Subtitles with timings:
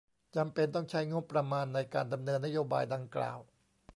[0.35, 3.39] จำเป็นต้องใช้งบประมาณ ในการดำเนินนโยบายดังกล่าว